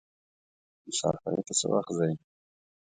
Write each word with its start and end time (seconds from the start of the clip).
مسافری 0.87 1.41
ته 1.47 1.53
څه 1.59 1.65
وخت 1.73 1.91
ځئ. 1.97 2.13